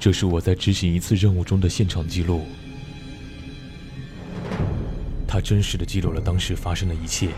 [0.00, 2.46] 这是我在执行一次任务中的现场记录，
[5.26, 7.30] 他真实的记录了当时发生的一切。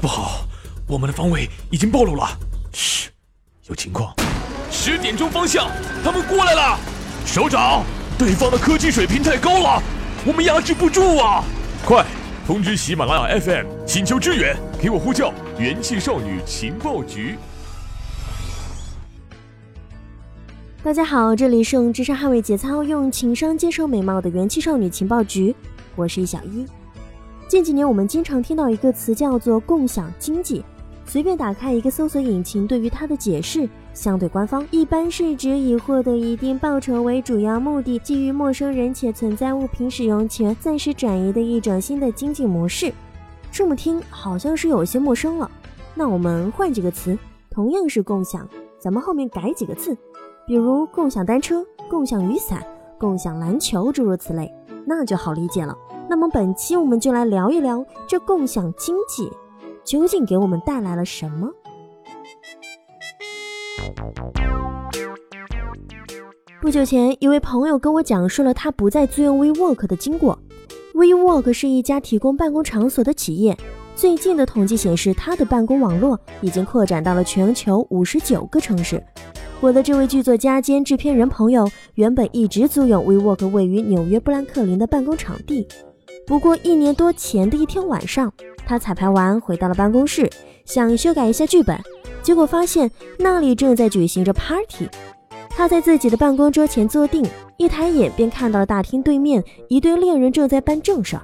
[0.00, 0.48] 不好，
[0.88, 2.28] 我们的方位已经暴露了。
[2.72, 3.10] 嘘，
[3.68, 4.12] 有情况。
[4.68, 5.70] 十点钟方向，
[6.02, 6.78] 他们过来了。
[7.24, 7.84] 首长，
[8.18, 9.82] 对方的科技水平太高了，
[10.26, 11.44] 我们压制不住啊！
[11.84, 12.04] 快
[12.44, 17.36] 通知喜马拉雅 FM，请求支援，给我呼叫元气少女情报局。
[20.88, 25.54] 大家好，这里是用智商捍卫节操，用情商接受美貌的元气少女情报局，
[25.94, 26.64] 我是小一。
[27.46, 30.64] 近几年，我们经常听到一个词叫做“共享经济”。
[31.04, 42.90] 随便打开一个搜索引擎，对于它的解释相对官方，一般是指以获得一定报酬为主要目的，基于陌生人且存在物品使用权暂时转移的一种新的经济模式。
[43.52, 45.50] 这么听好像是有些陌生了。
[45.94, 47.18] 那我们换几个词，
[47.50, 49.94] 同样是共享，咱们后面改几个字，
[50.48, 54.50] 比如共享单车、共享雨伞、共享篮球，诸如此类，
[54.86, 55.76] 那就好理解了。
[56.08, 59.30] 那么本期我们就来聊一聊这共享经济
[59.84, 61.50] 究竟给我们带来了什么。
[66.62, 70.38] 不久前，一位朋友跟我讲述了他不再租用 WeWork 的经过。
[70.94, 73.54] WeWork 是一家提供办公场所的企业，
[73.94, 79.04] 最近的统计显示，它的办公网络已经扩展到了全球五十九个城市。
[79.60, 85.66] 我的这位剧作家兼制片人朋友，原本一直租用 WeWork 位于纽约布兰克林的办公场地。
[86.24, 88.32] 不过一年多前的一天晚上，
[88.64, 90.30] 他彩排完回到了办公室，
[90.64, 91.76] 想修改一下剧本，
[92.22, 92.88] 结果发现
[93.18, 94.88] 那里正在举行着 party。
[95.48, 97.26] 他在自己的办公桌前坐定，
[97.56, 101.22] 一抬眼便看到了大厅对面一对恋人正在办正事儿。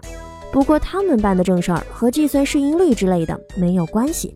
[0.50, 4.34] 不过他们办的正事儿和计算市盈率之类的没有关系。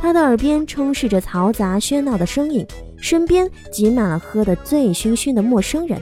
[0.00, 2.64] 他的耳边充斥着嘈杂喧闹的声音，
[3.00, 6.00] 身边挤满了喝得醉醺醺的陌生人。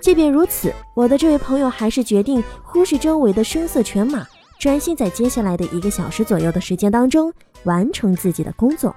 [0.00, 4.26] 即便如此，我的这位朋友还是决定忽视周围的声色犬马，
[4.58, 7.32] 专心在接下来的一个小时左右的时间当中
[7.64, 8.94] 完成自己的工作。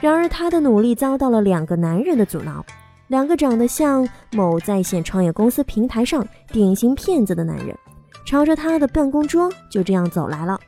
[0.00, 2.64] 然而，他的努力遭到了两个男人的阻挠，
[3.08, 7.76] 两个长得像某在线创业公司平台上典型骗子的男人，
[8.26, 10.58] 朝着他的办公桌就这样走来了，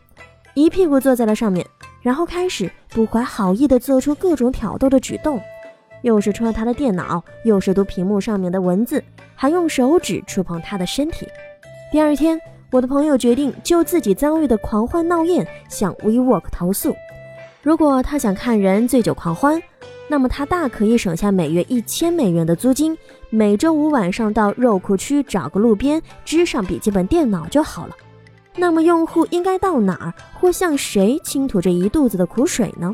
[0.54, 1.66] 一屁股坐在了上面，
[2.02, 5.40] 然后开始不怀好意地做出各种挑逗的举动。
[6.02, 9.02] 又是戳他的电脑，又是读屏幕上面的文字，
[9.34, 11.26] 还用手指触碰他的身体。
[11.92, 12.40] 第二天，
[12.70, 16.94] 我的朋友决定就自己遭遇的狂欢闹宴向 WeWork 投诉。
[17.62, 19.62] 如果他想看人醉酒狂欢，
[20.08, 22.96] 那么他大可以省下每月一千美元的租金，
[23.28, 27.94] 每周五晚上到肉库区找个路边支上笔记本电脑就好了。
[28.56, 32.90] 那么用户应该到哪儿或向谁倾吐这一肚子的苦水呢？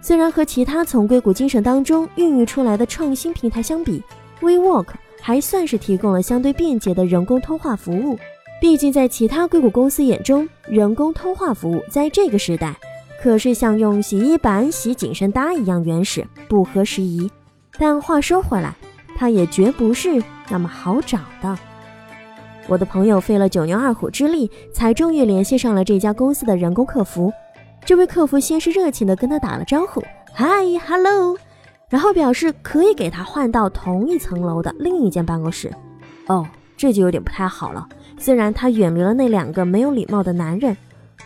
[0.00, 4.02] 虽然和其他从硅谷精神当中孕育出来的创新平台相比
[4.40, 4.86] ，WeWork
[5.20, 8.18] 还算是提供了相对便捷的人工通话服务。
[8.60, 12.74] 毕竟在其他硅谷公司眼中，人工通话服务在这个时代
[13.20, 17.30] 可是像用洗衣板洗紧身搭一样原始，不合时宜。
[17.78, 18.74] 但话说回来，
[19.16, 21.58] 它也绝不是那么好找的。
[22.66, 27.32] 我的朋友费了九牛二虎之力，才终于联系上了这家公司的人工客服。
[27.84, 30.02] 这位客服先是热情地跟他打了招呼
[30.36, 31.36] ，Hi，Hello，
[31.88, 35.72] 然后表示可以给他换到同一层楼的另一间办公室。
[36.26, 36.46] 哦，
[36.76, 37.88] 这就有点不太好了。
[38.18, 40.76] 虽然他远离了那两个没有礼貌的男人，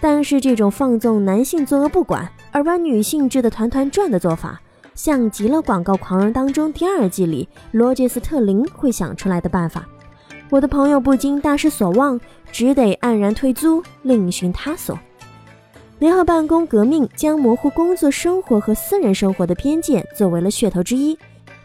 [0.00, 4.60] 但是这种放纵男性作恶不管而把女性治得团团转的做法，
[4.94, 9.84] 像极了《广告狂人》当中第二季里罗杰斯特林会想出来的办法。
[10.50, 12.20] 我的朋友不禁大失所望，
[12.52, 14.98] 只得黯然退租，另寻他所。
[16.02, 21.16] 联合办公革命将模糊工作生活和私人生活的边界作为了噱头之一，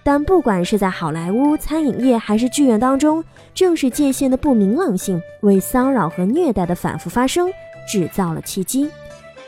[0.03, 3.23] 但不管是在好莱坞、餐饮业还是剧院当中，
[3.55, 7.49] 正是界限的不明朗性为骚扰和虐待的反复发生
[7.91, 8.87] 制造了契机。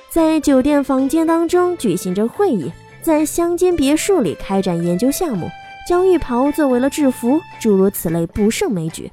[0.09, 5.47] 在酒店房间当中举行着会议，在乡间别墅里开展研究项目，
[5.87, 9.11] 将浴袍作为了制服，诸如此类不胜枚举。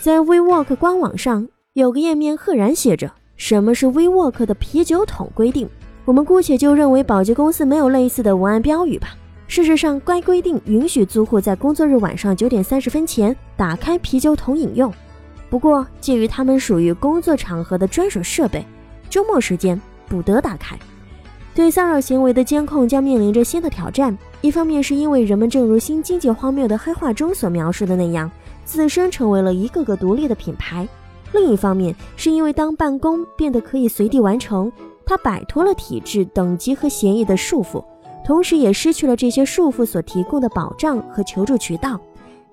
[0.00, 3.12] 在 WeWork 官网上有个页面赫然写着。
[3.36, 5.68] 什么是 WeWork 的啤酒桶规定？
[6.04, 9.08] 我们姑且就认为保洁公司没有类似的文案标语吧。
[9.46, 14.92] 事实上，该规定允许租户在工作日晚上九点三十分前打开啤酒桶饮用。
[15.50, 18.64] 不过，鉴于他们属于工作场合的专属设备，
[19.10, 20.78] 周末时间不得打开。
[21.54, 24.16] 对骚扰行为的监控将面临着新的挑战。
[24.40, 28.30] 一方面是因为人们正如新经济荒谬的黑话中所描述的那样，
[28.64, 30.88] 自身成为了一个个独立的品牌。
[31.34, 34.70] 另一方面，是因为当办公变得可以随地完成，
[35.04, 37.84] 它摆脱了体制、等级和协议的束缚，
[38.24, 42.00] 同时也失去了这些束缚所提供的保障和求助渠道。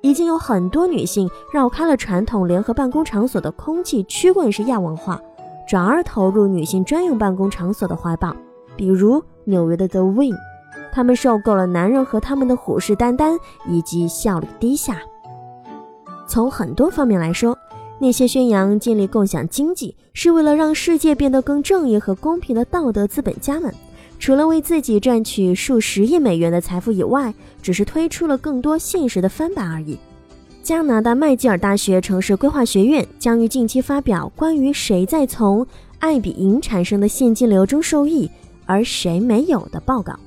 [0.02, 5.22] 已经有很多女性绕开了传统联合办公场所的空气曲棍式亚文化，
[5.68, 8.36] 转而投入女性专用办公场所的怀抱，
[8.76, 10.36] 比如纽约的 The Wing。
[10.92, 13.38] 他们受够了男人和他们的虎视眈眈
[13.68, 14.98] 以及效率低下。
[16.28, 17.58] 从很多方面来说，
[18.02, 23.72] 那些宣扬建立共享经济是为了让世界变得更正义和公平的道德资本家们，
[24.18, 27.32] 除了为自己赚取数十亿美元的财富以外，
[27.62, 30.00] 只是推出了更多现实的翻版而已。
[30.64, 35.64] 加拿大麦吉尔大学城市规划学院将于近期发表关于谁在从
[36.00, 38.28] 爱比营产生的现金流中受益，
[38.66, 40.20] 而谁没有的报告。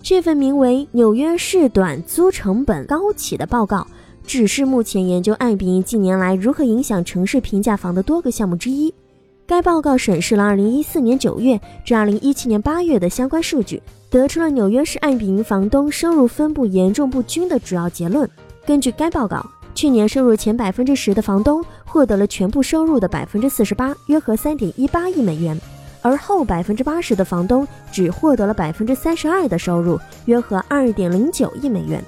[0.00, 3.84] 这份名为《纽约市短租成本高企》的报告，
[4.26, 8.92] 只是目前研究爱彼迎近年来如何影响城市平价房的多个项目之一。
[9.46, 13.80] 该报告审视了2014年9月至2017年8月的相关数据，
[14.10, 18.28] 得出了纽约市爱彼迎房东收入分布严重不均的主要结论。
[18.66, 25.56] 根据该报告，去年收入前百分之十的房东获得了全部收入的百分之四十八，约合3.18亿美元。
[26.02, 32.02] 而后百分之八十的房东只获得了百分之三十二的收入，约合二点零九亿美元。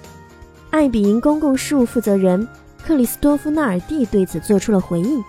[0.71, 2.47] 爱比营公共事务负责人
[2.85, 5.23] 克里斯多夫纳尔蒂对此做出了回应。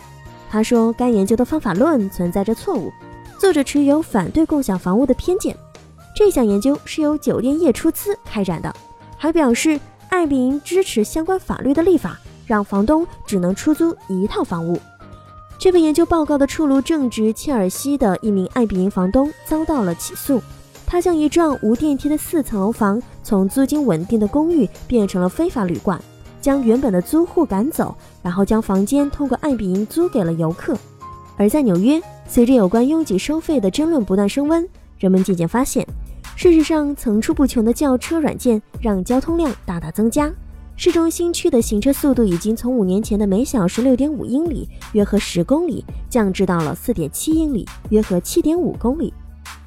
[0.49, 2.91] 他说，该研究的方法论存在着错误，
[3.37, 5.55] 作者持有反对共享房屋的偏见。
[6.15, 8.73] 这项研究是由酒店业出资开展的，
[9.17, 14.79] 还表示爱比营支持相关法律的立法，让房东只能出租一套房屋。
[15.57, 20.41] 这份研究报告的出炉正值切尔西的一名爱比营房东遭到了起诉，
[20.91, 26.01] 他将一幢无电梯的四层楼房从租金稳定的公寓变成了非法旅馆，
[26.41, 30.75] 将原本的租户赶走，然后将房间通过爱比营租给了游客。
[31.37, 35.85] 而在纽约，随着有关拥挤收费的争论不断升温，人们渐渐发现，
[36.35, 40.33] 事实上层出不穷的轿车软件让交通量大大增加。
[40.75, 49.13] 市中心区的行车速度已经从五年前的每小时六点五英里（约合十公里）降至到了四点七英里（约合七点五公里）。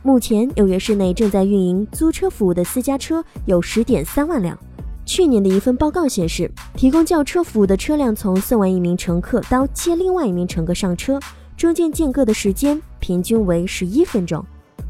[0.02, 4.58] 目前，纽约市内正在运营租车服务的私家车有十点三万辆。
[5.04, 11.20] 去年的一份报告显示，提供轿车服务的车辆从送完一名乘客到接另外一名乘客上车，
[11.56, 14.44] 中间间隔的时间平均为十一分钟。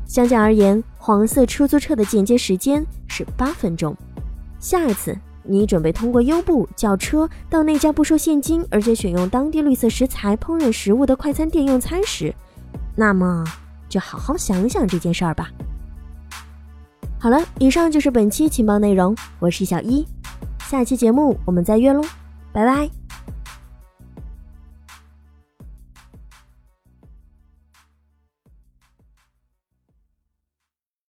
[0.07, 3.97] 相较而言，黄色出租车的间接时间是八分钟。
[4.59, 5.17] 下一次。
[5.45, 12.33] 你准备通过优步叫车到那家不收现金，而且选用当地绿色食材烹饪食物的快餐店用餐时，
[12.95, 13.45] 那么
[13.93, 15.51] 就好好想想这件事儿吧。
[17.21, 20.07] 好了，以上就是本期情报内容，我是小一，
[20.61, 22.03] 下期节目我们再约喽，
[22.55, 23.02] 拜拜。